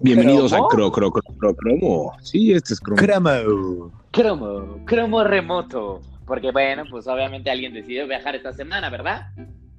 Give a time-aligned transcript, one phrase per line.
[0.00, 0.90] Bienvenidos a ¿Cromo?
[0.90, 2.12] Cro, Cro, Cro, Cro, Cromo.
[2.22, 2.96] Sí, este es Cromo.
[3.00, 3.92] Cromo.
[4.10, 6.00] Cromo, cromo remoto.
[6.26, 9.28] Porque bueno, pues obviamente alguien decidió viajar esta semana, ¿verdad?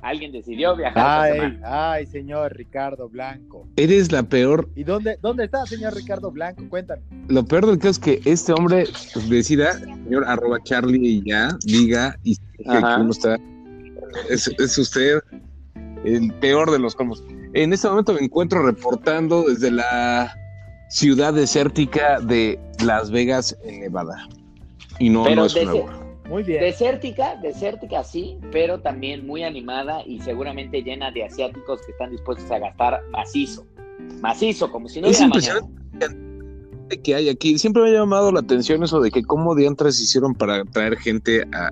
[0.01, 1.91] Alguien decidió viajar esta Ay, semana.
[1.91, 3.67] ay, señor Ricardo Blanco.
[3.75, 4.67] Eres la peor.
[4.75, 6.63] ¿Y dónde, dónde está, señor Ricardo Blanco?
[6.69, 7.05] Cuéntanos.
[7.27, 11.55] Lo peor del caso es que este hombre pues, decida, señor arroba Charlie y ya,
[11.63, 13.37] diga y que uno está.
[14.29, 15.19] Es, es usted
[16.03, 17.23] el peor de los colmos.
[17.53, 20.33] En este momento me encuentro reportando desde la
[20.89, 24.27] ciudad desértica de Las Vegas, en Nevada.
[24.99, 25.89] Y no, Pero no es nuevo.
[26.29, 26.61] Muy bien.
[26.61, 32.49] Desértica, desértica sí, pero también muy animada y seguramente llena de asiáticos que están dispuestos
[32.51, 33.65] a gastar macizo.
[34.21, 35.59] Macizo, como si no Es hubiera mañana.
[35.59, 37.57] impresionante que hay aquí.
[37.57, 41.43] Siempre me ha llamado la atención eso de que cómo diantres hicieron para traer gente
[41.53, 41.71] a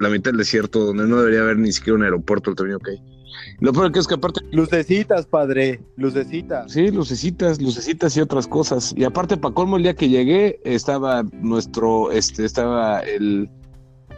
[0.00, 2.92] la mitad del desierto donde no debería haber ni siquiera un aeropuerto el tamaño que
[2.92, 3.17] hay.
[3.60, 5.80] Lo peor que es que aparte, Lucecitas, padre.
[5.96, 6.72] Lucecitas.
[6.72, 8.94] sí, lucecitas, lucecitas y otras cosas.
[8.96, 13.48] Y aparte, para colmo, el día que llegué, estaba nuestro, este, estaba el,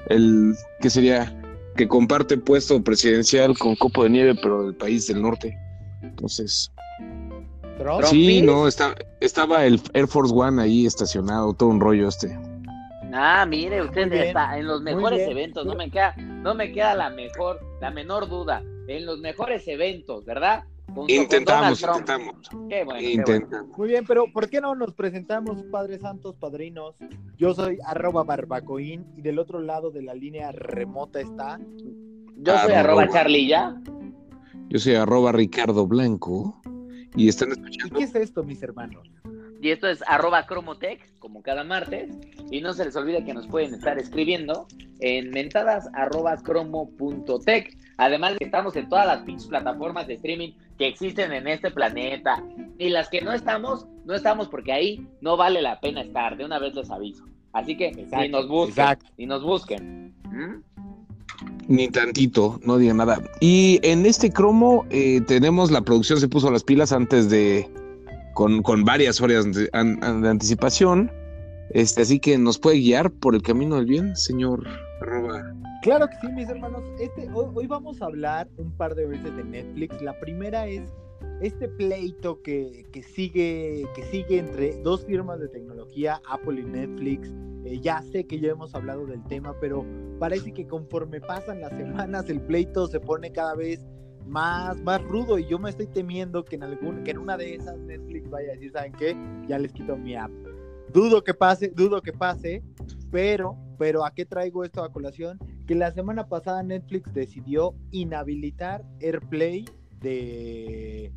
[0.09, 1.37] el, ¿qué sería?
[1.77, 5.57] Que comparte puesto presidencial con Copo de Nieve, pero del país del norte.
[6.03, 6.71] Entonces,
[7.79, 8.05] Trump.
[8.05, 12.39] sí, no, está, estaba el Air Force One ahí estacionado, todo un rollo este.
[13.13, 16.95] Ah, mire, usted bien, está en los mejores eventos, no me queda, no me queda
[16.95, 18.63] la mejor, la menor duda,
[18.97, 20.65] en los mejores eventos, ¿verdad?
[20.87, 22.51] Junto Intentamos, intentamos.
[22.69, 23.79] Qué bueno, Intentamos.
[23.79, 26.97] Muy bien, pero ¿por qué no nos presentamos, Padres Santos, padrinos?
[27.39, 31.61] Yo soy arroba barbacoín y del otro lado de la línea remota está.
[32.37, 33.07] Yo soy Arroba.
[33.47, 33.81] ya.
[34.69, 36.61] Yo soy arroba Ricardo Blanco
[37.15, 37.99] y están ¿Y escuchando.
[37.99, 39.09] qué es esto, mis hermanos?
[39.63, 42.11] Y esto es arroba cromotech, como cada martes.
[42.51, 44.67] Y no se les olvide que nos pueden estar escribiendo
[45.01, 47.77] en mentadas arroba cromo.tech.
[48.03, 52.43] Además que estamos en todas las pinches plataformas de streaming que existen en este planeta.
[52.79, 56.37] Y las que no estamos, no estamos porque ahí no vale la pena estar.
[56.39, 57.25] De una vez les aviso.
[57.53, 58.71] Así que Exacto, ni nos busquen.
[58.85, 59.07] exacto.
[59.19, 60.15] Ni nos busquen.
[60.25, 60.63] ¿Mm?
[61.69, 63.21] Ni tantito, no diga nada.
[63.41, 67.69] Y en este cromo eh, tenemos la producción se puso las pilas antes de.
[68.35, 71.11] con, con varias horas de, an- an- de anticipación.
[71.73, 74.67] Este, así que nos puede guiar por el camino del bien, señor
[75.03, 75.55] arroba.
[75.83, 76.83] Claro que sí, mis hermanos.
[76.99, 80.01] Este, hoy, hoy vamos a hablar un par de veces de Netflix.
[80.03, 80.93] La primera es
[81.41, 87.33] este pleito que, que sigue, que sigue entre dos firmas de tecnología, Apple y Netflix.
[87.65, 89.87] Eh, ya sé que ya hemos hablado del tema, pero
[90.19, 93.87] parece que conforme pasan las semanas el pleito se pone cada vez
[94.27, 97.55] más, más rudo y yo me estoy temiendo que en algún, que en una de
[97.55, 99.17] esas Netflix vaya a decir, ¿saben qué?
[99.49, 100.31] Ya les quito mi app.
[100.93, 102.63] Dudo que pase, dudo que pase,
[103.11, 105.39] pero, pero ¿a qué traigo esto a colación?
[105.67, 109.65] Que la semana pasada Netflix decidió inhabilitar AirPlay
[110.03, 111.11] de,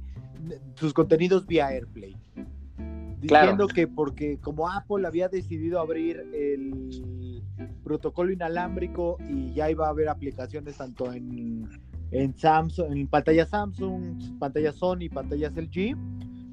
[0.48, 2.16] de sus contenidos vía AirPlay.
[3.28, 3.52] Claro.
[3.52, 7.44] Diciendo que porque como Apple había decidido abrir el
[7.84, 11.68] protocolo inalámbrico y ya iba a haber aplicaciones tanto en,
[12.12, 15.98] en Samsung, en pantallas Samsung, pantallas Sony, pantallas LG,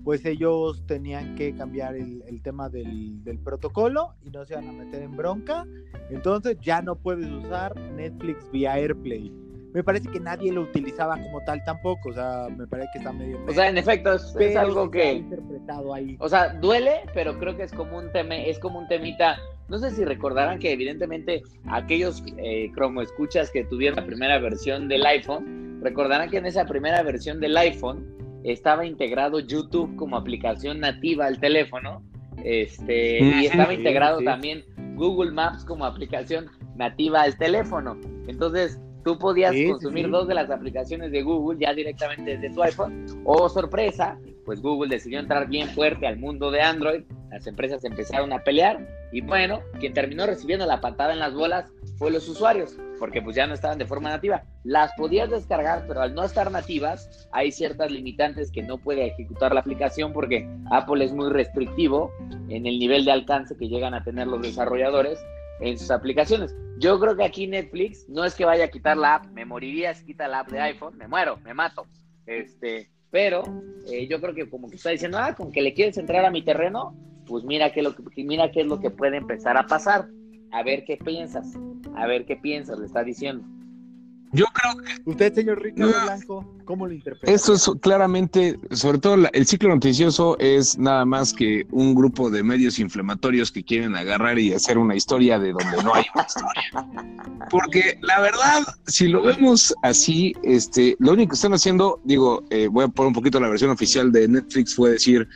[0.05, 4.69] pues ellos tenían que cambiar el, el tema del, del protocolo y no se van
[4.69, 5.67] a meter en bronca.
[6.11, 9.33] Entonces ya no puedes usar Netflix vía AirPlay.
[9.73, 13.13] Me parece que nadie lo utilizaba como tal tampoco, o sea, me parece que está
[13.13, 13.39] medio...
[13.47, 15.13] O sea, en efecto, es, es algo que.
[15.13, 16.17] interpretado ahí.
[16.19, 19.39] O sea, duele, pero creo que es como un tema, es como un temita.
[19.69, 24.89] No sé si recordarán que evidentemente aquellos eh, cromo escuchas que tuvieron la primera versión
[24.89, 30.81] del iPhone, recordarán que en esa primera versión del iPhone estaba integrado YouTube como aplicación
[30.81, 32.03] nativa al teléfono.
[32.45, 34.25] Este, y estaba integrado sí.
[34.25, 34.65] también
[34.95, 36.47] Google Maps como aplicación
[36.77, 37.99] nativa al teléfono.
[38.27, 42.63] Entonces, tú podías Sí, consumir dos de las aplicaciones de Google ya directamente desde tu
[42.63, 43.07] iPhone.
[43.25, 48.33] O sorpresa, pues Google decidió entrar bien fuerte al mundo de Android, las empresas empezaron
[48.33, 52.77] a pelear y bueno, quien terminó recibiendo la patada en las bolas fue los usuarios,
[52.99, 54.45] porque pues ya no estaban de forma nativa.
[54.65, 59.55] Las podías descargar, pero al no estar nativas, hay ciertas limitantes que no puede ejecutar
[59.55, 62.13] la aplicación porque Apple es muy restrictivo
[62.49, 65.19] en el nivel de alcance que llegan a tener los desarrolladores
[65.61, 66.55] en sus aplicaciones.
[66.79, 69.95] Yo creo que aquí Netflix no es que vaya a quitar la app, me moriría
[69.95, 71.87] si quita la app de iPhone, me muero, me mato.
[72.27, 73.43] Este, pero
[73.91, 76.31] eh, yo creo que como que está diciendo, ah, con que le quieres entrar a
[76.31, 76.95] mi terreno,
[77.31, 80.09] pues mira qué, lo que, mira qué es lo que puede empezar a pasar.
[80.53, 81.47] A ver qué piensas,
[81.97, 83.45] a ver qué piensas, le está diciendo.
[84.33, 86.03] Yo creo que Usted, señor Ricardo No.
[86.05, 87.33] Blanco, ¿cómo lo interpreta?
[87.33, 92.31] esto es claramente, sobre todo la- el ciclo noticioso es nada más que un grupo
[92.31, 96.25] de medios inflamatorios que quieren agarrar y hacer una historia de donde no hay una
[96.27, 97.47] historia.
[97.51, 102.69] Porque la verdad, si lo vemos así, este, lo único que están haciendo, digo, eh,
[102.69, 105.29] voy a poner un poquito la versión oficial de Netflix, fue decir,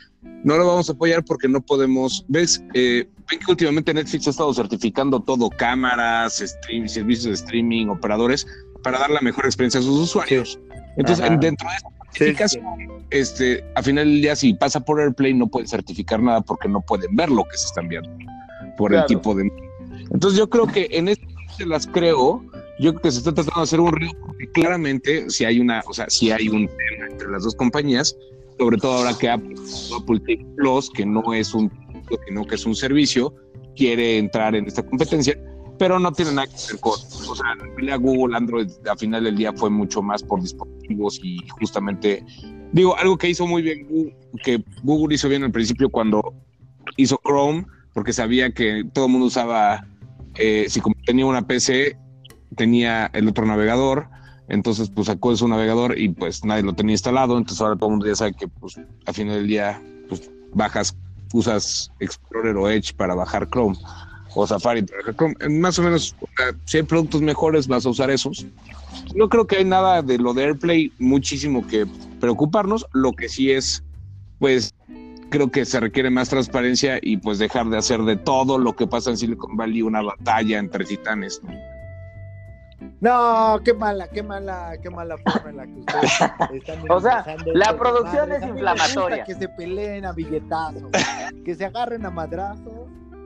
[0.43, 4.29] no lo vamos a apoyar porque no podemos, ves, eh, ven que últimamente Netflix ha
[4.29, 8.45] estado certificando todo, cámaras, stream, servicios de streaming, operadores,
[8.83, 10.59] para dar la mejor experiencia a sus usuarios.
[10.97, 11.35] Entonces, Ajá.
[11.37, 12.63] dentro de esa certificación,
[13.09, 16.81] este, a final del día, si pasa por AirPlay, no pueden certificar nada porque no
[16.81, 18.09] pueden ver lo que se están viendo
[18.77, 19.05] por Claro.
[19.05, 19.51] el tipo de.
[20.11, 21.25] Entonces, yo creo que en este
[21.57, 22.43] se las creo.
[22.77, 25.81] Yo creo que se está tratando de hacer un río porque claramente si hay una,
[25.87, 28.17] o sea, si hay un tema entre las dos compañías,
[28.57, 29.55] sobre todo ahora que Apple,
[29.99, 31.71] Apple TV Plus, que no es un
[32.27, 33.33] sino que es un servicio,
[33.75, 35.37] quiere entrar en esta competencia,
[35.77, 39.35] pero no tiene nada que ver con, o sea, la Google, Android, a final del
[39.35, 42.23] día fue mucho más por dispositivos y justamente,
[42.71, 46.33] digo, algo que hizo muy bien, Google, que Google hizo bien al principio cuando
[46.97, 49.85] hizo Chrome, porque sabía que todo el mundo usaba,
[50.35, 51.97] eh, si tenía una PC,
[52.55, 54.07] tenía el otro navegador,
[54.47, 57.89] entonces pues sacó de su navegador y pues nadie lo tenía instalado, entonces ahora todo
[57.89, 60.95] el mundo ya sabe que pues al final del día pues bajas,
[61.33, 63.77] usas Explorer o Edge para bajar Chrome
[64.35, 66.15] o Safari para bajar Chrome, Eh, más o menos,
[66.65, 68.45] si hay productos mejores vas a usar esos.
[69.15, 71.85] No creo que hay nada de lo de AirPlay muchísimo que
[72.19, 73.83] preocuparnos, lo que sí es
[74.39, 74.73] pues
[75.29, 78.87] creo que se requiere más transparencia y pues dejar de hacer de todo lo que
[78.87, 81.41] pasa en Silicon Valley una batalla entre titanes.
[81.43, 81.74] ¿no?
[83.01, 86.11] No, qué mala, qué mala, qué mala forma en la que ustedes
[86.53, 89.23] están O sea, la producción es inflamatoria.
[89.23, 90.91] Que se peleen a billetazos,
[91.43, 92.73] que se agarren a madrazos.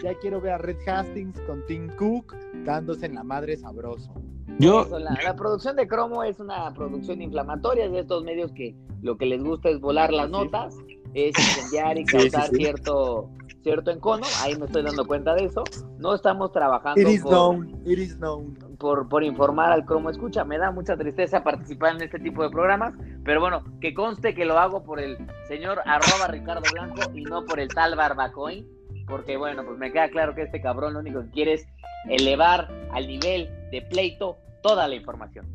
[0.03, 4.13] Ya quiero ver a Red Hastings con Tim Cook dándose en la madre sabroso.
[4.57, 8.51] Yo, Eso, la, la producción de cromo es una producción inflamatoria es de estos medios
[8.53, 10.31] que lo que les gusta es volar las Sí.
[10.31, 10.75] notas,
[11.13, 12.55] es incendiar y Sí, sí, causar sí.
[12.57, 13.29] cierto
[13.61, 14.25] cierto encono.
[14.41, 15.63] Ahí me estoy dando cuenta de eso.
[15.97, 18.57] No estamos trabajando It is por, known, it is known.
[18.79, 20.43] Por, por informar al cromo escucha.
[20.43, 22.93] Me da mucha tristeza participar en este tipo de programas,
[23.23, 25.17] pero bueno, que conste que lo hago por el
[25.47, 28.65] señor arroba Ricardo Blanco y no por el tal Barbacoin,
[29.07, 31.67] porque bueno, pues me queda claro que este cabrón lo único que quiere es
[32.07, 35.45] elevar al nivel de pleito toda la información.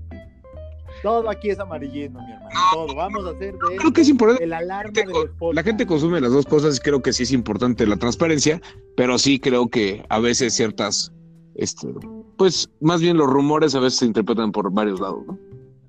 [1.02, 2.50] Todo aquí es amarillismo, mi hermano.
[2.72, 2.94] Todo.
[2.94, 4.44] Vamos a hacer de creo que es importante.
[4.44, 5.52] el alarma gente de.
[5.52, 8.60] La gente consume las dos cosas y creo que sí es importante la transparencia,
[8.96, 11.12] pero sí creo que a veces ciertas,
[11.56, 11.88] este,
[12.36, 15.38] pues más bien los rumores a veces se interpretan por varios lados, ¿no?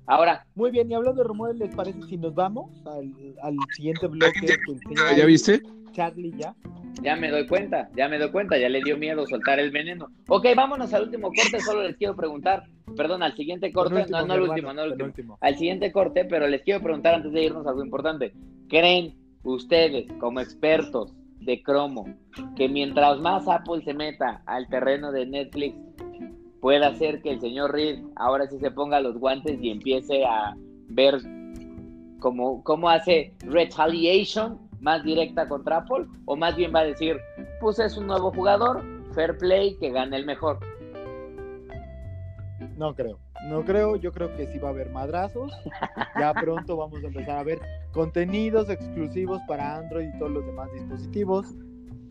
[0.08, 3.12] Ahora, Muy bien, y hablando de rumores, ¿les parece si nos vamos al,
[3.42, 4.32] al siguiente bloque?
[4.40, 5.60] que el señor ¿Ya viste?
[5.92, 6.54] Charlie ya.
[7.02, 10.08] ya me doy cuenta, ya me doy cuenta, ya le dio miedo soltar el veneno.
[10.28, 12.64] Ok, vámonos al último corte, solo les quiero preguntar,
[12.96, 14.98] perdón, al siguiente corte, Penúltimo, no, no al último, no al último.
[14.98, 15.38] penúltimo.
[15.40, 18.32] al siguiente corte, pero les quiero preguntar antes de irnos algo importante.
[18.68, 22.04] ¿Creen ustedes, como expertos de cromo,
[22.56, 25.76] que mientras más Apple se meta al terreno de Netflix,
[26.66, 30.56] pueda hacer que el señor Reed ahora sí se ponga los guantes y empiece a
[30.88, 31.14] ver
[32.18, 36.06] cómo, cómo hace retaliation más directa contra Apple?
[36.24, 37.18] ¿O más bien va a decir,
[37.60, 38.82] pues es un nuevo jugador,
[39.14, 40.58] fair play, que gane el mejor?
[42.76, 43.20] No creo.
[43.48, 45.52] No creo, yo creo que sí va a haber madrazos.
[46.18, 47.60] Ya pronto vamos a empezar a ver
[47.92, 51.54] contenidos exclusivos para Android y todos los demás dispositivos.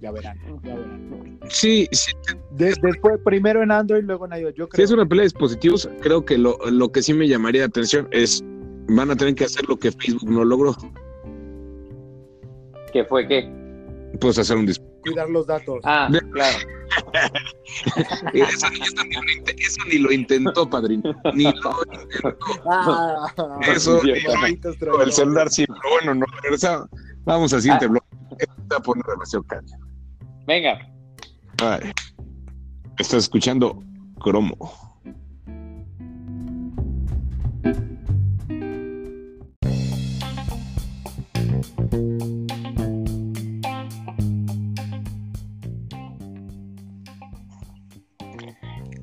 [0.05, 1.39] Ya verán, ya verán.
[1.49, 2.11] Sí, sí,
[2.51, 4.53] De- después, primero en Android, luego en iOS.
[4.53, 7.61] Yo si es una pelea de dispositivos, creo que lo, lo que sí me llamaría
[7.61, 8.43] la atención es,
[8.87, 10.75] van a tener que hacer lo que Facebook no logró,
[12.93, 13.49] ¿Qué fue qué?
[14.21, 15.01] pues hacer un dispositivo.
[15.01, 15.79] Cuidar los datos.
[15.83, 16.57] Ah, De- claro.
[18.33, 21.15] Eso, eso ni lo inte- eso ni lo intentó, padrino.
[21.33, 22.37] Ni lo intentó.
[22.69, 23.25] Ah,
[23.73, 26.25] Eso, el celular sí, pero bueno, no.
[27.25, 28.05] Vamos al siguiente bloque.
[28.37, 29.77] Esto se va a poner demasiado caña.
[30.45, 30.79] Venga.
[31.61, 31.91] Ay.
[32.99, 33.79] Estás escuchando
[34.19, 34.57] Cromo.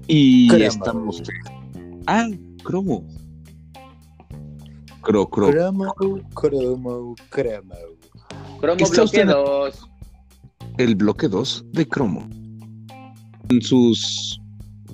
[0.07, 1.23] Y estamos.
[2.07, 2.29] Ah,
[2.63, 3.05] Cromo.
[5.01, 5.51] Cro, cro.
[5.51, 7.15] Cromo, cromo, cromo.
[8.61, 9.89] Cromo Está bloque usted- 2.
[10.79, 12.29] El bloque 2 de Cromo.
[13.49, 14.41] En sus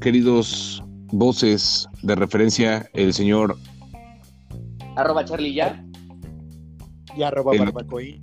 [0.00, 0.82] queridos
[1.12, 3.56] voces de referencia, el señor,
[4.97, 5.85] Arroba Charlie ya.
[7.16, 8.18] Y arroba El- barbacoí.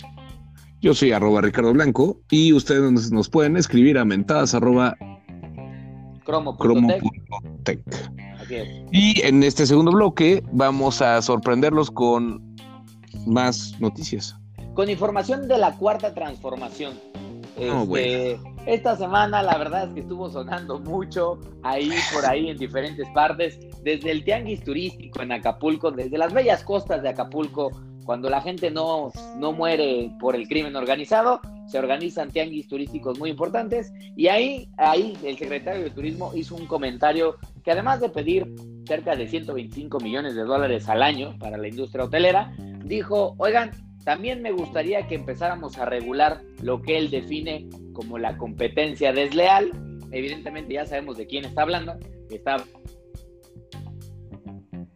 [0.82, 4.94] yo soy arroba Ricardo Blanco, y ustedes nos, pueden escribir a mentadas arroba
[6.24, 6.56] Cromo.
[6.56, 7.80] cromo.tech.
[8.92, 12.54] Y en este segundo bloque vamos a sorprenderlos con
[13.26, 14.36] más noticias.
[14.74, 16.92] Con información de la cuarta transformación.
[17.56, 18.56] Este, bueno.
[18.66, 23.58] Esta semana la verdad es que estuvo sonando mucho ahí por ahí en diferentes partes,
[23.82, 27.70] desde el tianguis turístico en Acapulco, desde las bellas costas de Acapulco,
[28.04, 33.30] Cuando la gente no, no muere por el crimen organizado, se organizan tianguis turísticos muy
[33.30, 38.46] importantes y ahí, ahí el secretario de Turismo hizo un comentario que además de pedir
[38.86, 42.52] cerca de 125 millones de dólares al año para la industria hotelera,
[42.84, 43.72] dijo, oigan,
[44.06, 49.72] también me gustaría que empezáramos a regular lo que él define como la competencia desleal.
[50.12, 51.96] Evidentemente ya sabemos de quién está hablando.
[52.30, 52.62] Está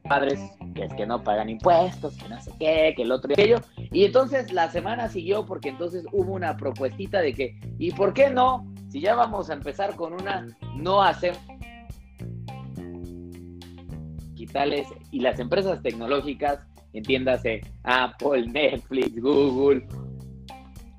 [0.05, 0.39] padres
[0.77, 3.57] que es que no pagan impuestos, que no sé qué, que el otro y aquello.
[3.91, 8.31] Y entonces la semana siguió porque entonces hubo una propuestita de que, ¿y por qué
[8.31, 8.73] no?
[8.91, 11.35] Si ya vamos a empezar con una, no hacer
[14.35, 16.61] digitales y las empresas tecnológicas
[16.93, 19.87] entiéndase Apple, Netflix, Google,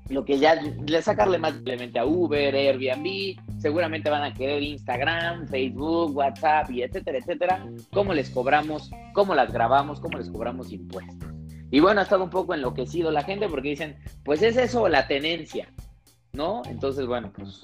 [0.08, 5.46] lo que ya le sacarle más simplemente a Uber, Airbnb, seguramente van a querer Instagram,
[5.48, 11.28] Facebook, WhatsApp y etcétera, etcétera, cómo les cobramos, cómo las grabamos, cómo les cobramos impuestos.
[11.70, 15.06] Y bueno, ha estado un poco enloquecido la gente porque dicen, pues es eso la
[15.06, 15.68] tenencia,
[16.34, 16.60] ¿no?
[16.66, 17.62] Entonces, bueno, pues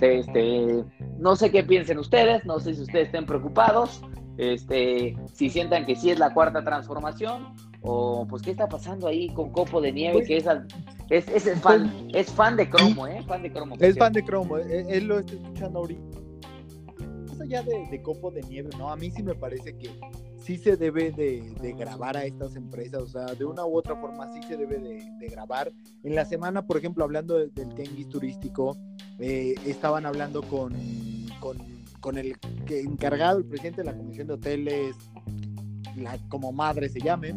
[0.00, 0.84] este,
[1.18, 4.02] no sé qué piensen ustedes, no sé si ustedes estén preocupados,
[4.38, 9.28] este, si sientan que sí es la cuarta transformación o pues qué está pasando ahí
[9.30, 10.46] con Copo de Nieve, pues que es,
[11.10, 13.22] es, es, fan, pues es fan de cromo, ¿eh?
[13.26, 13.76] Fan de cromo.
[13.78, 16.18] Es fan de cromo, eh, él, lo está escuchando ahorita.
[17.28, 18.90] Más allá de, Copo de Nieve, ¿no?
[18.90, 19.90] A mí sí me parece que
[20.38, 24.32] sí se debe de, grabar a estas empresas, o sea, de una u otra forma
[24.32, 25.72] sí se debe de, grabar.
[26.04, 28.76] En la semana, por ejemplo, hablando del tenguis turístico,
[29.18, 30.72] eh, estaban hablando con,
[31.40, 31.58] con
[32.02, 34.96] con el que encargado, el presidente de la Comisión de Hoteles,
[36.28, 37.34] como madre se llame.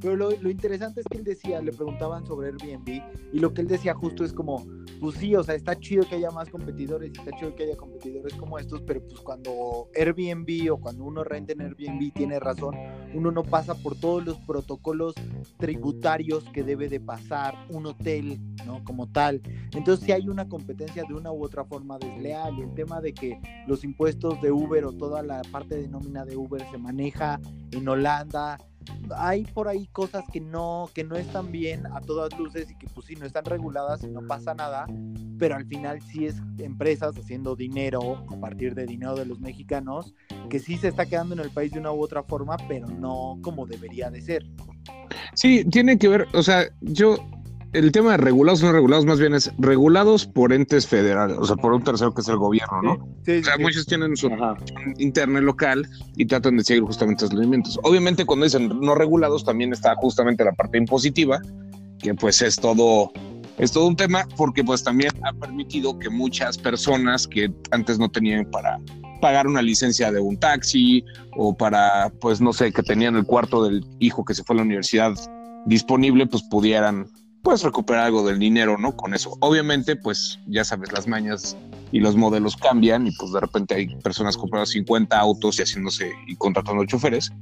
[0.00, 3.62] Pero lo, lo, interesante es que él decía, le preguntaban sobre Airbnb y lo que
[3.62, 4.64] él decía justo es como,
[5.00, 8.34] pues sí, o sea, está chido que haya más competidores está chido que haya competidores
[8.34, 12.76] como estos, pero pues cuando Airbnb o cuando uno renta en Airbnb tiene razón,
[13.12, 15.14] uno no pasa por todos los protocolos
[15.56, 18.84] tributarios que debe de pasar un hotel, ¿no?
[18.84, 19.40] Como tal.
[19.72, 23.14] Entonces si hay una competencia de una u otra forma desleal y el tema de
[23.14, 27.40] que los impuestos de Uber o toda la parte de nómina de Uber se maneja
[27.72, 28.58] en Holanda,
[29.16, 32.86] hay por ahí cosas que no, que no están bien a todas luces y que
[32.88, 34.86] pues sí, no están reguladas y no pasa nada,
[35.38, 40.14] pero al final sí es empresas haciendo dinero a partir de dinero de los mexicanos,
[40.50, 43.38] que sí se está quedando en el país de una u otra forma, pero no
[43.42, 44.46] como debería de ser.
[45.34, 47.16] Sí, tiene que ver, o sea, yo
[47.72, 51.44] el tema de regulados o no regulados más bien es regulados por entes federales, o
[51.44, 52.92] sea, por un tercero que es el gobierno, ¿no?
[52.92, 54.30] o sea, muchos tienen su
[54.98, 57.78] internet local y tratan de seguir justamente esos lineamientos.
[57.82, 61.40] Obviamente cuando dicen no regulados también está justamente la parte impositiva,
[61.98, 63.12] que pues es todo
[63.58, 68.08] es todo un tema porque pues también ha permitido que muchas personas que antes no
[68.08, 68.78] tenían para
[69.20, 71.04] pagar una licencia de un taxi
[71.36, 74.58] o para pues no sé, que tenían el cuarto del hijo que se fue a
[74.58, 75.12] la universidad
[75.66, 77.06] disponible, pues pudieran
[77.42, 78.96] puedes recuperar algo del dinero, ¿no?
[78.96, 79.36] Con eso.
[79.40, 81.56] Obviamente, pues ya sabes, las mañas
[81.92, 86.12] y los modelos cambian y pues de repente hay personas comprando 50 autos y haciéndose
[86.26, 87.32] y contratando choferes.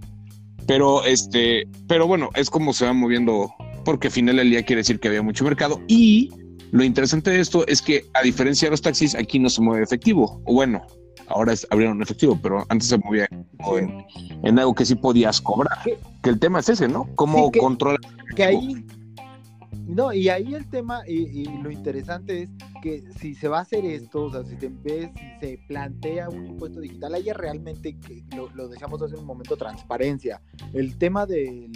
[0.66, 3.52] Pero este, pero bueno, es como se va moviendo
[3.84, 6.30] porque al final del día quiere decir que había mucho mercado y
[6.72, 9.84] lo interesante de esto es que a diferencia de los taxis aquí no se mueve
[9.84, 10.42] efectivo.
[10.44, 10.82] O bueno,
[11.28, 13.28] ahora es, abrieron efectivo, pero antes se movía
[14.42, 15.78] en, algo que sí podías cobrar.
[16.22, 17.08] Que el tema es ese, ¿no?
[17.14, 18.00] ¿Cómo controlar?
[18.34, 18.84] Que ahí
[19.86, 22.50] no, y ahí el tema, y, lo interesante es
[22.82, 26.28] que si se va a hacer esto, o sea, si se, ve, si se plantea
[26.28, 30.40] un impuesto digital, haya realmente, que lo, lo dejamos hace un momento, transparencia.
[30.72, 31.70] El tema del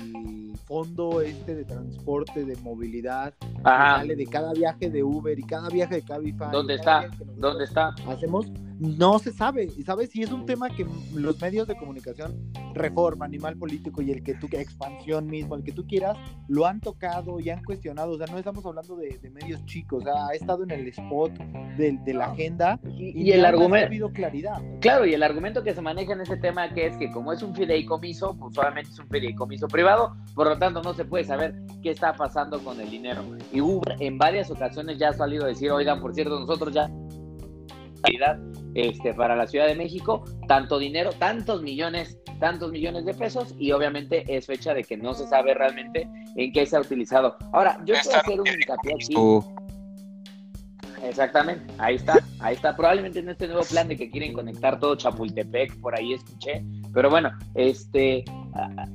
[0.66, 5.96] fondo este de transporte, de movilidad, sale de cada viaje de Uber y cada viaje
[5.96, 6.50] de Cabify.
[6.50, 7.08] ¿Dónde está?
[7.36, 7.94] ¿Dónde está?
[8.06, 8.46] Hacemos,
[8.80, 13.26] no se sabe, y sabes si es un tema que los medios de comunicación, reforma,
[13.26, 16.16] animal político y el que tú, expansión mismo, el que tú quieras,
[16.49, 20.04] lo han tocado y han cuestionado, o sea, no estamos hablando de, medios chicos, o
[20.04, 21.32] sea, ha estado en el spot
[21.76, 23.84] de, de la agenda y, el argumento...
[23.84, 24.62] Ha habido claridad.
[24.80, 27.42] Claro, y el argumento que se maneja en ese tema que es que como es
[27.42, 31.54] un fideicomiso, pues solamente es un fideicomiso privado, por lo tanto no se puede saber
[31.82, 33.22] qué está pasando con el dinero.
[33.52, 36.90] Y Uber en varias ocasiones ya ha salido a decir, oigan, por cierto, nosotros ya
[38.74, 43.72] este, para la Ciudad de México, tanto dinero, tantos millones, tantos millones de pesos, y
[43.72, 47.36] obviamente es fecha de que no se sabe realmente en qué se ha utilizado.
[47.52, 49.14] Ahora, yo quiero hacer un hincapié aquí.
[51.02, 52.76] Exactamente, ahí está, ahí está.
[52.76, 56.62] Probablemente en este nuevo plan de que quieren conectar todo Chapultepec, por ahí escuché.
[56.92, 58.24] Pero bueno, este,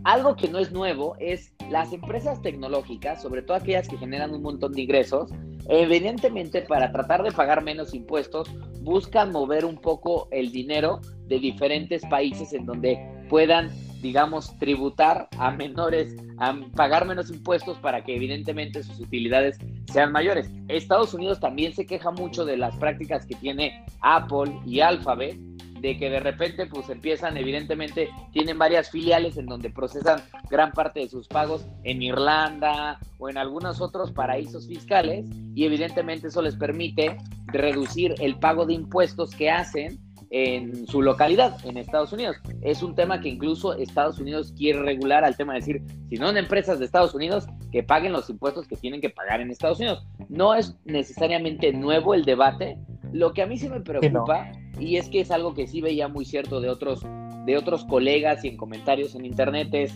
[0.04, 4.44] algo que no es nuevo es las empresas tecnológicas, sobre todo aquellas que generan un
[4.44, 5.32] montón de ingresos,
[5.68, 8.50] evidentemente para tratar de pagar menos impuestos,
[8.86, 12.98] buscan mover un poco el dinero de diferentes países en donde
[13.30, 13.70] puedan
[14.06, 19.58] digamos, tributar a menores, a pagar menos impuestos para que evidentemente sus utilidades
[19.92, 20.48] sean mayores.
[20.68, 25.40] Estados Unidos también se queja mucho de las prácticas que tiene Apple y Alphabet,
[25.86, 31.02] de que de repente pues empiezan, evidentemente tienen varias filiales en donde procesan gran parte
[31.02, 36.56] de sus pagos en Irlanda o en algunos otros paraísos fiscales y evidentemente eso les
[36.56, 40.00] permite reducir el pago de impuestos que hacen
[40.32, 42.38] en su localidad, en Estados Unidos.
[42.62, 46.32] Es un tema que incluso Estados Unidos quiere regular al tema de decir, si no
[46.32, 49.80] en empresas de Estados Unidos, que paguen los impuestos que tienen que pagar en Estados
[49.80, 50.04] Unidos.
[50.30, 52.80] No es necesariamente nuevo el debate.
[53.14, 56.08] Lo que a mí sí me preocupa, y es que es algo que sí veía
[56.08, 57.02] muy cierto de otros,
[57.46, 59.94] de otros colegas y en comentarios en internet, es,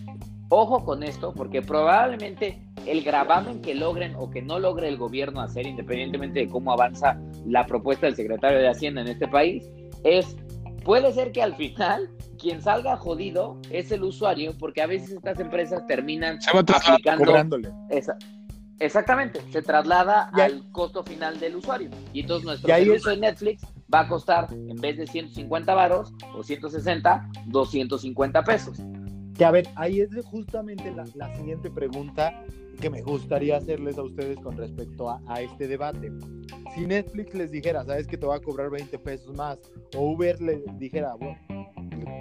[0.50, 5.41] ojo con esto, porque probablemente el gravamen que logren o que no logre el gobierno
[5.41, 9.69] hacer, independientemente de cómo avanza la propuesta del secretario de Hacienda en este país,
[10.03, 10.36] es,
[10.83, 12.09] puede ser que al final
[12.39, 17.57] quien salga jodido es el usuario, porque a veces estas empresas terminan aplicando...
[18.79, 21.89] exactamente, se traslada al costo final del usuario.
[22.13, 23.62] Y entonces nuestro servicio de Netflix
[23.93, 28.77] va a costar, en vez de 150 varos o 160, 250 pesos.
[29.36, 32.43] Que a ver, ahí es justamente la, la siguiente pregunta
[32.79, 36.12] que me gustaría hacerles a ustedes con respecto a, este debate.
[36.74, 39.60] Si Netflix les dijera, sabes que te va a cobrar 20 pesos más,
[39.96, 41.38] o Uber les dijera, bueno,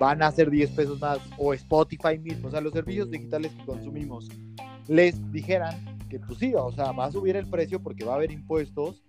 [0.00, 3.64] van a ser 10 pesos más, o Spotify mismo, o sea, los servicios digitales que
[3.64, 4.28] consumimos,
[4.88, 8.16] les dijeran que pues sí, o sea, va a subir el precio porque va a
[8.16, 9.02] haber impuestos,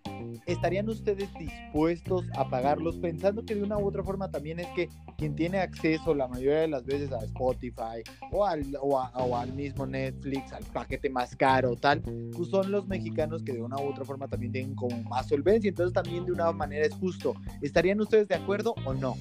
[0.45, 4.89] ¿estarían ustedes dispuestos a pagarlos pensando que de una u otra forma también es que
[5.17, 8.99] quien tiene acceso la mayoría de las veces a Spotify o al, o,
[9.37, 13.77] al mismo Netflix, al paquete más caro, tal, pues son los mexicanos que de una
[13.77, 17.33] u otra forma también tienen como más solvencia, entonces también de una manera es justo.
[17.61, 19.15] ¿Estarían ustedes de acuerdo o no?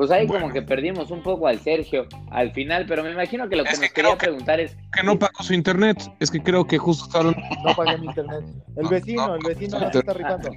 [0.00, 3.56] Pues ahí como que perdimos un poco al Sergio al final, pero me imagino que
[3.56, 4.74] lo que nos quería preguntar es...
[4.94, 7.36] Que no pagó su internet, es que creo que justo estaban...
[7.62, 8.42] No pagué mi internet.
[8.76, 10.52] El vecino, el vecino no, está rifando.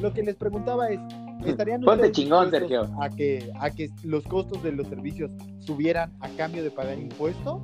[0.00, 0.98] lo que les preguntaba es,
[1.44, 2.90] ¿estarían Ponte chingón, Sergio.
[2.98, 7.60] A que, a que los costos de los servicios subieran a cambio de pagar impuestos?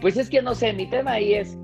[0.00, 1.54] Pues es que no sé, mi tema ahí es,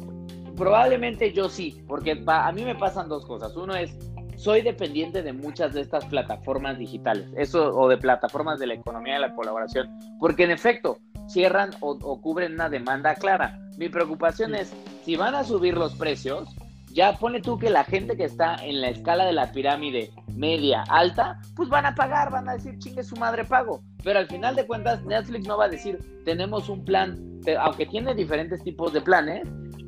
[0.54, 3.56] probablemente yo sí, porque a mí me pasan dos cosas.
[3.56, 3.96] Uno es,
[4.36, 9.14] soy dependiente de muchas de estas plataformas digitales, eso o de plataformas de la economía
[9.14, 9.88] de la colaboración,
[10.20, 13.58] porque en efecto cierran o, cubren una demanda clara.
[13.78, 14.72] Mi preocupación es
[15.04, 16.48] si van a subir los precios,
[16.92, 20.82] ya pone tú que la gente que está en la escala de la pirámide media,
[20.88, 23.82] alta, pues van a pagar, van a decir chingue su madre pago.
[24.02, 27.18] Pero al final de cuentas, Netflix no va a decir tenemos un plan,
[27.60, 29.46] aunque tiene diferentes tipos de planes,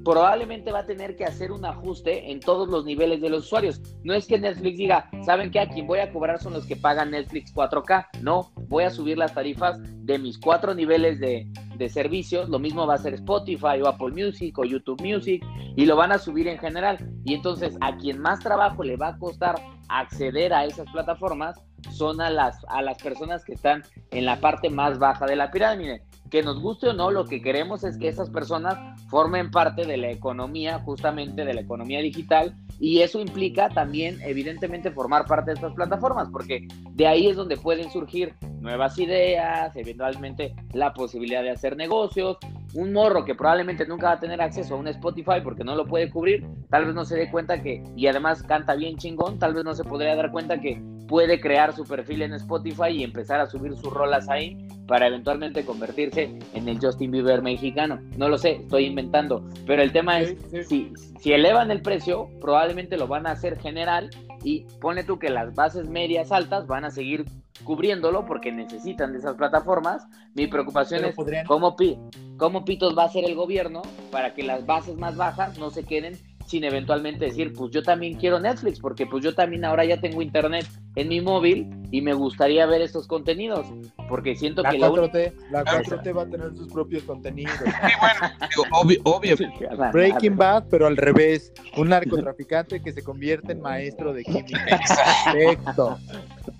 [0.08, 3.82] probablemente va a tener que hacer un ajuste en todos los niveles de los usuarios.
[4.04, 5.60] No es que Netflix diga, ¿saben qué?
[5.60, 8.22] A quien voy a cobrar son los que pagan Netflix 4K.
[8.22, 12.48] No, voy a subir las tarifas de mis cuatro niveles de, de servicios.
[12.48, 15.44] Lo mismo va a ser Spotify o Apple Music o YouTube Music
[15.76, 16.96] y lo van a subir en general.
[17.26, 19.56] Y entonces a quien más trabajo le va a costar
[19.90, 24.70] acceder a esas plataformas son a las, a las personas que están en la parte
[24.70, 28.08] más baja de la pirámide que nos guste o no, lo que queremos es que
[28.08, 28.76] esas personas
[29.08, 34.90] formen parte de la economía, justamente de la economía digital, y eso implica también, evidentemente,
[34.90, 40.54] formar parte de estas plataformas, porque de ahí es donde pueden surgir nuevas ideas, eventualmente
[40.72, 42.36] la posibilidad de hacer negocios.
[42.74, 45.86] Un morro que probablemente nunca va a tener acceso a un Spotify porque no lo
[45.86, 49.54] puede cubrir, tal vez no se dé cuenta que, y además canta bien chingón, tal
[49.54, 53.40] vez no se podría dar cuenta que puede crear su perfil en Spotify y empezar
[53.40, 58.00] a subir sus rolas ahí para eventualmente convertirse en el Justin Bieber mexicano.
[58.16, 62.96] No lo sé, estoy inventando, pero el tema es, Si, si elevan el precio, probablemente
[62.96, 64.10] lo van a hacer general
[64.44, 67.24] y pone tú que las bases medias altas van a seguir
[67.64, 70.06] cubriéndolo porque necesitan de esas plataformas.
[70.34, 71.16] Mi preocupación es
[71.46, 71.76] cómo,
[72.36, 75.84] cómo pitos va a hacer el gobierno para que las bases más bajas no se
[75.84, 80.00] queden sin eventualmente decir, pues yo también quiero Netflix, porque pues yo también ahora ya
[80.00, 83.66] tengo internet en mi móvil y me gustaría ver estos contenidos,
[84.08, 87.54] porque siento que 4T, la 4T va a tener sus propios contenidos.
[87.58, 87.66] Sí,
[88.00, 89.36] bueno, obvio,
[89.92, 94.80] Breaking Bad, pero al revés, un narcotraficante que se convierte en maestro de química.
[95.24, 95.98] Perfecto.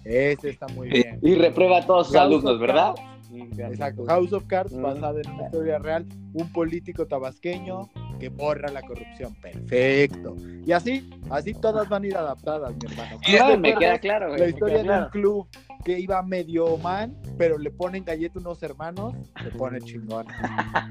[0.04, 1.18] Ese está muy bien.
[1.22, 2.94] Y reprueba a todos sus alumnos, ¿verdad?
[3.30, 4.04] Exacto.
[4.06, 7.88] House of Cards, basada en una historia real, un político tabasqueño
[8.18, 9.34] que borra la corrupción.
[9.40, 10.36] Perfecto.
[10.66, 13.20] Y así, así todas van a ir adaptadas, mi hermano.
[13.26, 14.36] Y me queda claro.
[14.36, 15.46] La historia de un club
[15.84, 20.26] que iba medio mal, pero le ponen galleta unos hermanos, se pone chingón.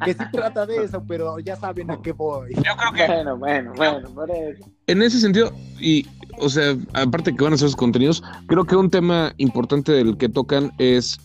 [0.06, 2.54] que sí trata de eso, pero ya saben a qué voy.
[2.56, 3.06] Yo creo que.
[3.08, 3.73] Bueno, bueno,
[4.13, 4.34] bueno,
[4.88, 6.06] En ese sentido, y
[6.39, 10.17] o sea, aparte que van a hacer sus contenidos, creo que un tema importante del
[10.17, 11.17] que tocan es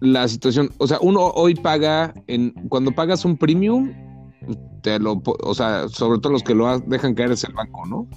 [0.00, 0.70] la situación.
[0.78, 3.92] O sea, uno hoy paga, en cuando pagas un premium,
[4.82, 8.08] te lo, o sea, sobre todo los que lo dejan caer es el banco, ¿no?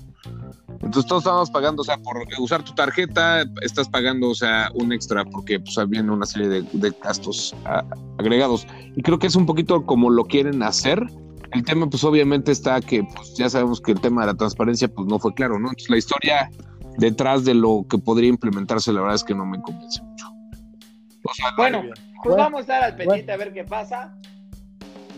[0.81, 4.91] Entonces todos estamos pagando, o sea, por usar tu tarjeta, estás pagando, o sea, un
[4.91, 7.55] extra porque pues viene una serie de, gastos
[8.17, 8.65] agregados.
[8.95, 11.05] Y creo que es un poquito como lo quieren hacer.
[11.51, 14.87] El tema, pues obviamente está que, pues ya sabemos que el tema de la transparencia,
[14.87, 15.67] pues no fue claro, ¿no?
[15.67, 16.49] Entonces la historia
[16.97, 20.30] detrás de lo que podría implementarse, la verdad es que no me convence mucho.
[21.57, 21.83] Bueno,
[22.23, 24.15] pues vamos a estar al pendiente a ver qué pasa.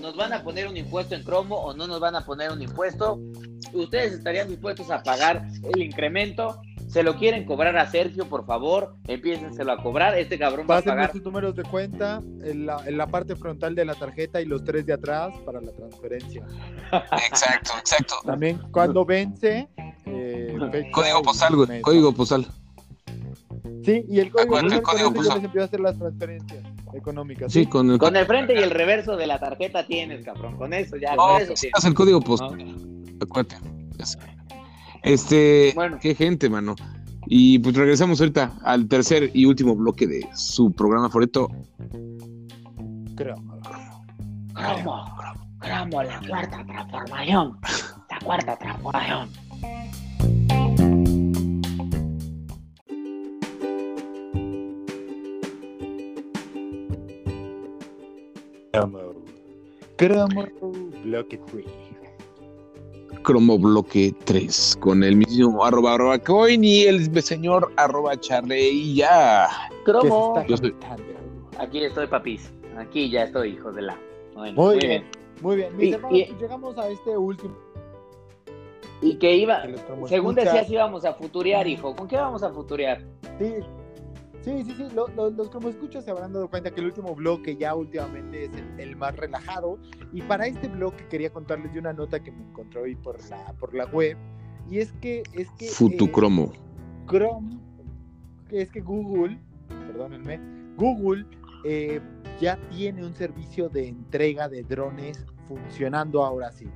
[0.01, 2.61] ¿Nos van a poner un impuesto en cromo o no nos van a poner un
[2.61, 3.19] impuesto?
[3.71, 6.61] ¿Ustedes estarían dispuestos a pagar el incremento?
[6.89, 10.17] Se lo quieren cobrar a Sergio, por favor, empiécenselo a cobrar.
[10.17, 11.11] Este cabrón va a pagar.
[11.11, 14.63] sus números de cuenta en la, en la, parte frontal de la tarjeta y los
[14.63, 16.45] tres de atrás para la transferencia.
[17.27, 18.15] Exacto, exacto.
[18.25, 19.67] También cuando vence.
[20.05, 20.55] Eh,
[20.91, 21.81] código postal, güey.
[21.81, 22.45] Código postal.
[23.83, 27.51] Sí, y el código, postal, el código les empieza a hacer las transferencias económicas.
[27.51, 30.55] Sí, con el, con el frente y el reverso de la tarjeta tienes, cabrón.
[30.57, 31.83] Con eso ya, con eso tienes.
[31.83, 32.57] el código postal.
[33.21, 33.57] Acuérdate.
[35.03, 35.97] Este, bueno.
[36.01, 36.75] qué gente, mano.
[37.25, 41.49] Y pues regresamos ahorita al tercer y último bloque de su programa favorito.
[43.15, 43.61] Cromo.
[44.53, 45.05] Cromo.
[45.59, 47.57] Cromo, la cuarta transformación.
[48.09, 49.29] La cuarta transformación.
[58.73, 59.13] Cromo.
[59.97, 60.47] Cromo
[61.03, 61.65] bloque 3.
[63.21, 69.47] Cromo bloque 3 con el mismo arroba arroba coin y el señor arroba charle ya.
[69.85, 70.39] Cromo.
[71.59, 72.51] Aquí estoy, papis.
[72.75, 73.99] Aquí ya estoy, hijo de la.
[74.55, 75.05] muy, bien.
[75.41, 75.77] Muy bien.
[75.77, 77.55] Mis hermanos, llegamos a este último.
[79.03, 79.61] Y que iba,
[80.07, 81.95] según decías, íbamos a futurear, hijo.
[81.95, 83.03] ¿Con qué vamos a futurear?
[83.37, 83.53] Sí,
[84.43, 87.55] Sí, sí, sí, los que me escuchan se habrán dado cuenta que el último bloque
[87.55, 89.79] ya últimamente es el, más relajado.
[90.11, 93.53] Y para este bloque quería contarles de una nota que me encontré hoy por la,
[93.53, 94.17] por la web.
[94.69, 95.23] Y es que...
[95.31, 96.51] Es que Futucromo.
[96.53, 96.59] Eh,
[97.07, 97.57] Chrome,
[98.49, 100.39] es que Google, perdónenme,
[100.77, 101.25] Google
[101.63, 102.01] eh,
[102.39, 106.67] ya tiene un servicio de entrega de drones funcionando ahora sí.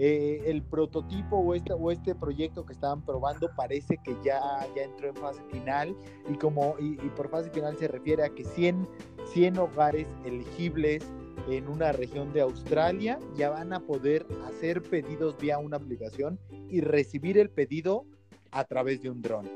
[0.00, 4.40] Eh, el prototipo o este, o este proyecto que estaban probando parece que ya,
[4.76, 5.96] ya entró en fase final
[6.30, 8.86] y como y, por fase final se refiere a que 100,
[9.32, 11.04] 100 hogares elegibles
[11.48, 16.38] en una región de Australia ya van a poder hacer pedidos vía una aplicación
[16.70, 18.04] y recibir el pedido
[18.52, 19.50] a través de un dron.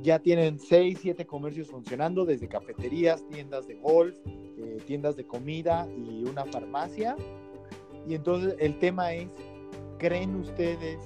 [0.00, 5.86] Ya tienen 6, 7 comercios funcionando, desde cafeterías, tiendas de golf, eh, tiendas de comida
[5.94, 7.16] y una farmacia.
[8.06, 9.28] Y entonces el tema es
[9.98, 11.00] ¿Creen ustedes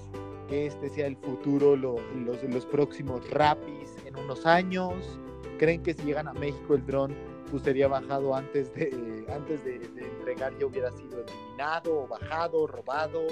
[0.49, 1.99] que este sea el futuro, los,
[2.43, 5.19] los próximos rapis en unos años?
[5.59, 7.15] ¿Creen que si llegan a México el dron
[7.51, 13.23] pues sería bajado antes de, antes de, entregar ya hubiera sido eliminado, bajado, robado?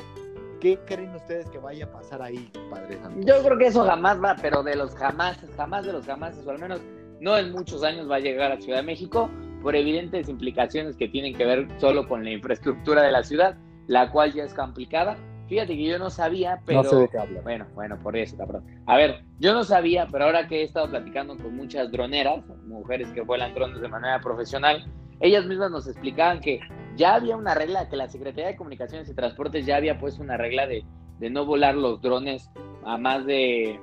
[0.61, 4.37] ¿Qué creen ustedes que vaya a pasar ahí, padre Yo creo que eso jamás va,
[4.41, 6.81] pero de los jamás, jamás de los jamás, o al menos
[7.21, 9.29] no en muchos años va a llegar a Ciudad de México
[9.63, 14.11] por evidentes implicaciones que tienen que ver solo con la infraestructura de la ciudad, la
[14.11, 15.19] cual ya es complicada
[15.51, 16.85] Fíjate que yo no sabía, pero.
[16.85, 17.41] No sé de qué habla.
[17.41, 18.65] Bueno, bueno, por eso, cabrón.
[18.87, 23.09] A ver, yo no sabía, pero ahora que he estado platicando con muchas droneras, mujeres
[23.09, 24.87] que vuelan drones de manera profesional,
[25.19, 26.61] ellas mismas nos explicaban que
[26.95, 30.37] ya había una regla, que la Secretaría de Comunicaciones y Transportes ya había puesto una
[30.37, 30.85] regla de,
[31.21, 32.51] de no volar los drones
[32.85, 33.79] a más de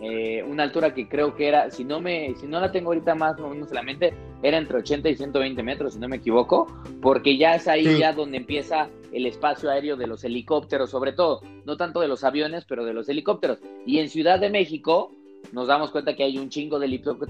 [0.00, 3.14] eh, una altura que creo que era, si no me, si no la tengo ahorita
[3.14, 6.16] más o menos en la mente, era entre 80 y 120 metros, si no me
[6.16, 6.66] equivoco,
[7.00, 11.40] porque ya es ahí ya donde empieza el espacio aéreo de los helicópteros, sobre todo,
[11.64, 13.58] no tanto de los aviones, pero de los helicópteros.
[13.86, 15.12] Y en Ciudad de México
[15.52, 16.86] nos damos cuenta que hay un chingo de,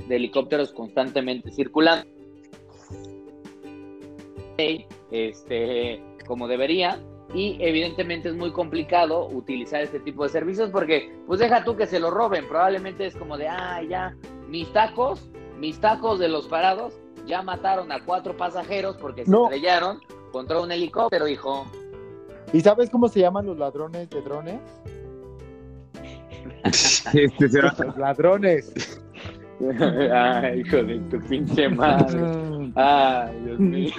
[0.09, 2.07] helicópteros constantemente circulando.
[5.11, 6.99] Este, como debería,
[7.33, 11.87] y evidentemente es muy complicado utilizar este tipo de servicios porque pues deja tú que
[11.87, 14.17] se lo roben, probablemente es como de, ah, ya,
[14.49, 16.95] mis tacos, mis tacos de los parados
[17.27, 20.01] ya mataron a cuatro pasajeros porque se estrellaron
[20.33, 21.67] contra un helicóptero, hijo.
[22.53, 24.61] ¿Y sabes cómo se llaman los ladrones de drones?
[27.15, 29.00] este Los ladrones.
[30.13, 32.21] Ay, hijo de tu pinche madre.
[32.77, 33.93] Ay, Dios mío.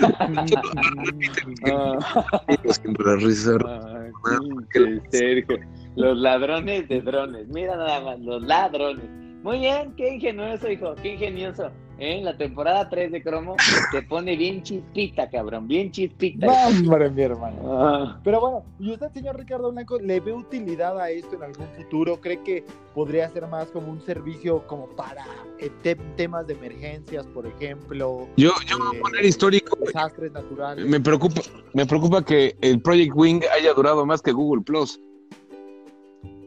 [5.95, 7.47] Los ladrones de drones.
[7.49, 9.05] Mira nada más, los ladrones.
[9.43, 11.71] Muy bien, qué ingenioso, hijo, qué ingenioso.
[11.97, 13.55] En la temporada 3 de Cromo
[13.91, 16.47] te pone bien chispita, cabrón, bien chispita.
[16.67, 17.57] hombre, mi hermano.
[17.65, 18.19] Ah.
[18.23, 22.19] Pero bueno, ¿y usted, señor Ricardo Blanco, le ve utilidad a esto en algún futuro?
[22.19, 25.25] ¿Cree que podría ser más como un servicio como para
[25.59, 25.69] eh,
[26.15, 28.27] temas de emergencias, por ejemplo?
[28.37, 29.75] Yo, yo voy a eh, poner histórico.
[29.79, 30.85] Desastres naturales.
[30.85, 31.41] Me preocupa,
[31.73, 34.99] me preocupa que el Project Wing haya durado más que Google Plus.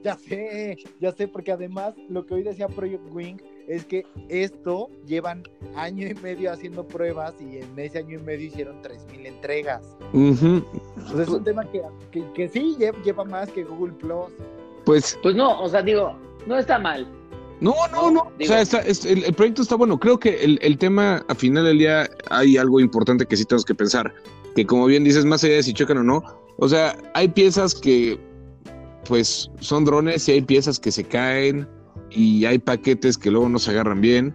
[0.05, 4.91] Ya sé, ya sé, porque además lo que hoy decía Project Wing es que esto
[5.07, 5.43] llevan
[5.77, 9.97] año y medio haciendo pruebas y en ese año y medio hicieron 3.000 entregas.
[10.13, 11.83] Entonces es un tema que,
[12.35, 14.27] que, sí lleva, más que Google Plus.
[14.85, 16.15] Pues, pues no, o sea, digo,
[16.47, 17.09] no está mal.
[17.63, 18.21] No, no, no.
[18.21, 19.99] o sea, el, proyecto está bueno.
[19.99, 23.65] Creo que el, el, tema, a final del día, hay algo importante que sí tenemos
[23.65, 24.13] que pensar.
[24.55, 26.23] Que como bien dices, más allá de si chocan o no,
[26.59, 28.21] o sea, hay piezas que,
[29.07, 31.69] pues, son drones y hay piezas que se caen
[32.11, 34.35] y hay paquetes que luego no se agarran bien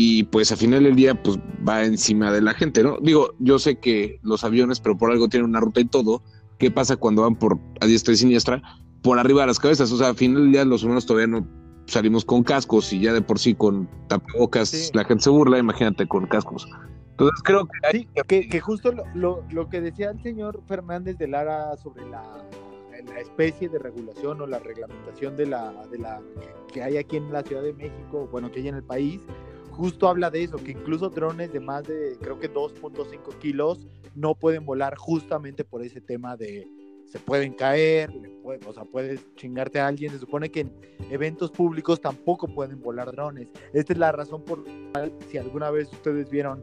[0.00, 2.98] y pues a final del día pues va encima de la gente, ¿no?
[3.02, 6.22] Digo, yo sé que los aviones, pero por algo tienen una ruta y todo.
[6.58, 8.62] ¿Qué pasa cuando van por a diestra y siniestra?
[9.02, 9.90] Por arriba de las cabezas.
[9.90, 11.48] O sea, a final del día los humanos todavía no
[11.86, 16.06] salimos con cascos y ya de por sí con tapabocas la gente se burla, imagínate
[16.06, 16.68] con cascos.
[17.10, 17.98] Entonces creo que...
[17.98, 22.22] Sí, que, justo lo, lo que decía el señor Fernández de Lara sobre la
[23.08, 26.20] la especie de regulación o la reglamentación de la, de la
[26.72, 29.20] que hay aquí en la Ciudad de México, bueno, que hay en el país,
[29.70, 34.34] justo habla de eso, que incluso drones de más de, creo que 2.5 kilos, no
[34.34, 36.68] pueden volar justamente por ese tema de
[37.08, 38.10] se pueden caer,
[38.44, 40.12] o sea, puedes chingarte a alguien.
[40.12, 40.72] Se supone que en
[41.10, 43.48] eventos públicos tampoco pueden volar drones.
[43.72, 46.62] Esta es la razón por la cual, si alguna vez ustedes vieron,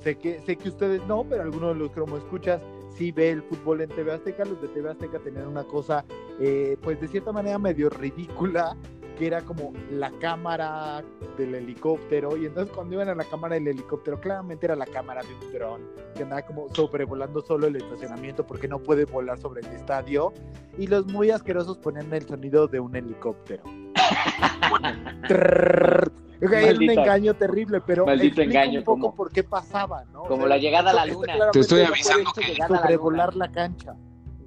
[0.00, 2.62] sé que, sé que ustedes no, pero algunos de los cromo escuchas
[2.94, 6.04] sí ve el fútbol en TV Azteca, los de TV Azteca tenían una cosa,
[6.40, 8.76] eh, pues de cierta manera medio ridícula,
[9.18, 11.04] que era como la cámara
[11.36, 15.22] del helicóptero, y entonces cuando iban a la cámara del helicóptero, claramente era la cámara
[15.22, 15.82] de un dron,
[16.16, 20.32] que andaba como sobrevolando solo el estacionamiento porque no puede volar sobre el estadio,
[20.76, 23.62] y los muy asquerosos ponían el sonido de un helicóptero.
[26.52, 30.22] Es un engaño terrible, pero Maldito engaño, un poco por qué pasaba, ¿no?
[30.24, 31.34] Como la llegada a la luna.
[31.52, 33.94] Te estoy avisando que sobrevolar la, la cancha.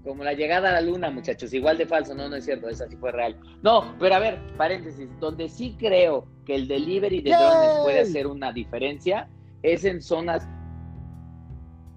[0.04, 2.88] Como la llegada a la luna, muchachos, igual de falso, no, no es cierto, esa
[2.88, 3.38] sí fue real.
[3.62, 8.26] No, pero a ver, paréntesis, donde sí creo que el delivery de drones puede hacer
[8.26, 9.28] una diferencia
[9.64, 10.48] es en zonas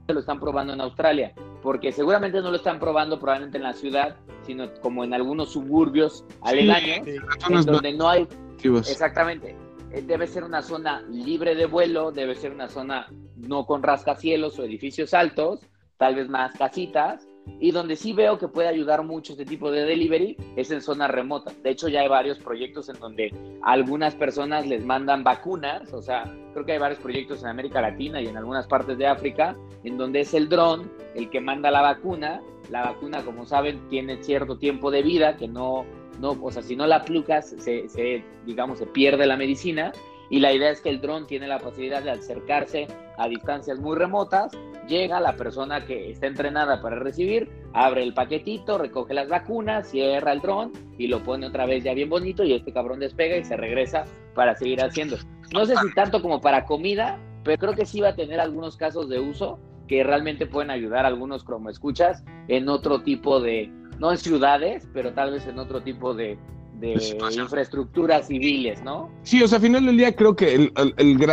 [0.09, 1.33] que lo están probando en Australia,
[1.63, 6.25] porque seguramente no lo están probando probablemente en la ciudad, sino como en algunos suburbios
[6.43, 8.27] aledaños, en donde no hay
[8.63, 9.57] exactamente
[9.91, 14.65] debe ser una zona libre de vuelo, debe ser una zona no con rascacielos o
[14.65, 15.61] edificios altos,
[15.97, 17.27] tal vez más casitas,
[17.59, 21.11] y donde sí veo que puede ayudar mucho este tipo de delivery es en zonas
[21.11, 21.61] remotas.
[21.63, 26.25] De hecho, ya hay varios proyectos en donde algunas personas les mandan vacunas, o sea,
[26.53, 29.99] creo que hay varios proyectos en América Latina y en algunas partes de África, en
[29.99, 32.41] donde es el dron el que manda la vacuna.
[32.71, 35.85] La vacuna, como saben, tiene cierto tiempo de vida que no
[36.21, 39.93] no, o sea, si no la aplicas, se, digamos, se pierde la medicina.
[40.29, 42.87] Y la idea es que el dron tiene la posibilidad de acercarse
[43.19, 44.53] a distancias muy remotas,
[44.87, 50.33] llega la persona que está entrenada para recibir, abre el paquetito, recoge las vacunas, cierra
[50.33, 53.45] el dron y lo pone otra vez ya bien bonito y este cabrón despega y
[53.45, 54.05] se regresa
[54.35, 55.17] para seguir haciendo.
[55.53, 58.77] No sé si tanto como para comida, pero creo que sí va a tener algunos
[58.77, 63.69] casos de uso que realmente pueden ayudar a algunos como escuchas en otro tipo de,
[64.01, 66.39] no en ciudades, pero tal vez en otro tipo de,
[67.39, 69.11] infraestructuras civiles, ¿no?
[69.23, 70.73] Sí, o sea, al final del día creo que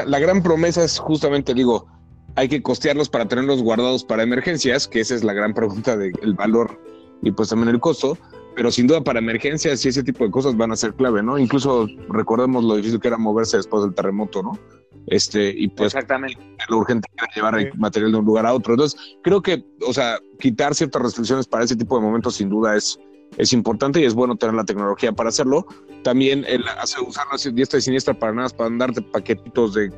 [0.05, 1.87] la gran promesa es justamente, digo,
[2.35, 6.33] hay que costearlos para tenerlos guardados para emergencias, que esa es la gran pregunta del
[6.33, 6.79] valor
[7.23, 8.17] y pues también el costo,
[8.55, 11.37] pero sin duda para emergencias y ese tipo de cosas van a ser clave, ¿no?
[11.37, 14.59] Incluso recordemos lo difícil que era moverse después del terremoto, ¿no?
[15.07, 16.37] Este, y pues Exactamente.
[16.69, 18.73] lo urgente era llevar material de un lugar a otro.
[18.73, 22.75] Entonces, creo que, o sea, quitar ciertas restricciones para ese tipo de momentos sin duda
[22.75, 22.99] es,
[23.37, 25.65] es importante y es bueno tener la tecnología para hacerlo.
[26.03, 29.91] También el hacer, usarlo así diestra y siniestra para nada, para darte paquetitos de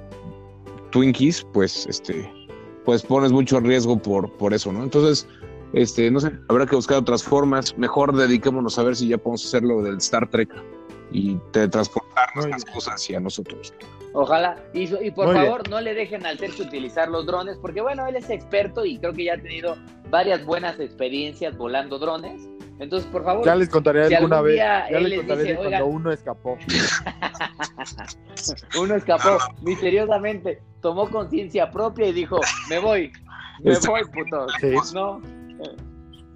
[0.91, 2.31] Twinkies, pues este,
[2.85, 4.83] pues pones mucho riesgo por, por eso, ¿no?
[4.83, 5.27] Entonces,
[5.73, 7.75] este, no sé, habrá que buscar otras formas.
[7.77, 10.49] Mejor dediquémonos a ver si ya podemos hacerlo del Star Trek
[11.11, 13.73] y transportar nuestras cosas hacia nosotros.
[14.13, 14.55] Ojalá.
[14.73, 18.15] Y, y por favor, no le dejen al Sergio utilizar los drones, porque bueno, él
[18.15, 19.75] es experto y creo que ya ha tenido
[20.09, 22.49] varias buenas experiencias volando drones.
[22.79, 23.45] Entonces, por favor.
[23.45, 24.55] Ya les contaré alguna vez.
[24.55, 26.57] Ya les contaré cuando uno escapó.
[28.79, 33.11] uno escapó misteriosamente, tomó conciencia propia y dijo: Me voy,
[33.61, 34.47] me voy, puto.
[34.93, 35.21] No,
[35.61, 35.75] eh,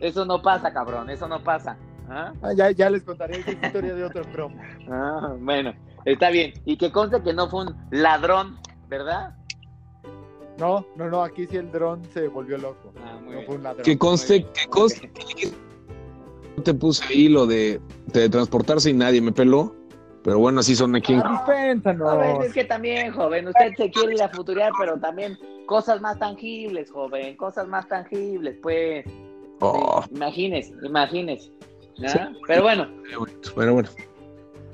[0.01, 1.77] eso no pasa, cabrón, eso no pasa.
[2.09, 2.33] ¿Ah?
[2.41, 4.61] ah ya, ya les contaré esa historia de otro promo.
[4.91, 5.73] Ah, bueno.
[6.05, 6.53] Está bien.
[6.65, 8.57] Y que conste que no fue un ladrón,
[8.89, 9.35] ¿verdad?
[10.59, 12.93] No, no, no, aquí sí el dron se volvió loco.
[13.03, 13.45] Ah, muy No bien.
[13.47, 13.83] fue un ladrón.
[13.83, 15.11] Que conste, que conste.
[16.63, 19.75] Te puse ahí lo de teletransportarse y nadie me peló.
[20.23, 21.15] Pero bueno, así son aquí.
[21.21, 21.43] Ah.
[21.45, 21.81] Joven,
[22.43, 26.91] es que también, joven, usted se quiere ir a futurear, pero también cosas más tangibles,
[26.91, 29.05] joven, cosas más tangibles, pues.
[29.59, 31.51] Oh, imagínese, imagínese.
[31.97, 32.07] ¿no?
[32.47, 32.87] Pero bueno,
[33.55, 33.89] pero bueno.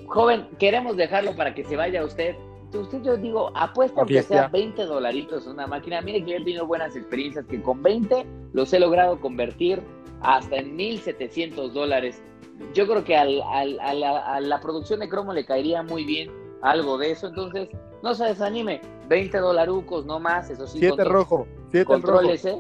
[0.10, 2.36] Joven, queremos dejarlo para que se vaya usted.
[2.74, 4.52] Usted, yo digo, apuesta aunque sea fiestear.
[4.52, 6.02] 20 dolaritos una máquina.
[6.02, 9.82] Mire que yo he tenido buenas experiencias que con 20 los he logrado convertir
[10.22, 12.22] hasta en 1.700 dólares.
[12.76, 16.04] Yo creo que al- al- a, la, a la producción de cromo le caería muy
[16.04, 16.30] bien
[16.62, 17.28] algo de eso.
[17.28, 17.70] Entonces,
[18.04, 18.82] no se desanime.
[19.08, 20.78] 20 dolarucos, no más, eso sí.
[20.80, 21.48] Siete con- rojo.
[21.72, 22.14] Siete el rojo.
[22.18, 22.58] contrólese.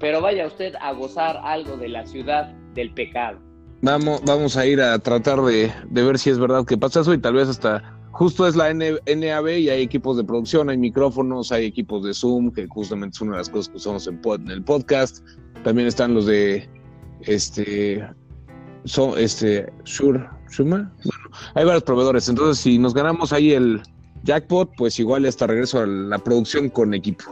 [0.00, 3.38] Pero vaya usted a gozar algo de la ciudad del pecado.
[3.82, 7.14] Vamos, vamos a ir a tratar de, de ver si es verdad que pasa eso
[7.14, 11.52] y tal vez hasta justo es la NAB y hay equipos de producción, hay micrófonos,
[11.52, 14.62] hay equipos de Zoom, que justamente es una de las cosas que usamos en, el
[14.62, 15.24] podcast.
[15.64, 16.68] También están los de
[17.22, 18.06] este
[18.84, 20.28] son este Shure.
[20.58, 20.90] Bueno,
[21.54, 22.28] hay varios proveedores.
[22.28, 23.80] Entonces, si nos ganamos ahí el
[24.24, 27.24] jackpot, pues igual hasta regreso a la producción con equipo.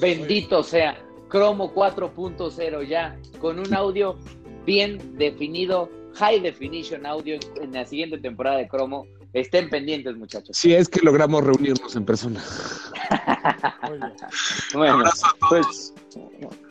[0.00, 0.96] Bendito sea.
[1.28, 4.16] Cromo 4.0 ya, con un audio
[4.66, 9.06] bien definido, high definition audio en la siguiente temporada de Cromo.
[9.32, 10.56] Estén pendientes, muchachos.
[10.56, 12.42] Si es que logramos reunirnos en persona.
[14.74, 15.94] Bueno, Abrazo a pues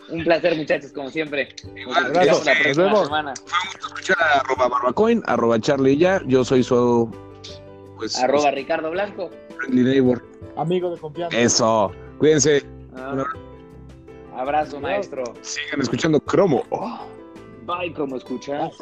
[0.10, 1.49] un placer, muchachos, como siempre.
[1.88, 2.19] Nos Abrazo.
[2.19, 3.04] vemos la Nos próxima vemos.
[3.06, 3.34] semana.
[3.80, 6.21] escuchar a arroba barbacoin, arroba charlie ya.
[6.27, 7.10] Yo soy su
[7.97, 9.30] pues Arroba Ricardo Blanco.
[9.58, 10.23] friendly neighbor.
[10.58, 11.38] Amigo de confianza.
[11.38, 11.91] Eso.
[12.19, 12.63] Cuídense.
[12.95, 13.23] Ah,
[14.36, 15.23] abrazo, maestro.
[15.41, 16.63] Sigan escuchando Cromo.
[17.65, 18.78] Bye, como escuchas.